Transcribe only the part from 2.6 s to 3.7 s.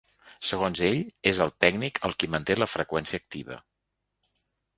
la freqüència activa.